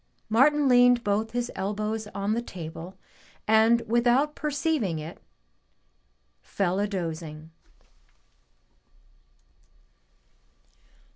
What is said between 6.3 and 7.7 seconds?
fell a dozing.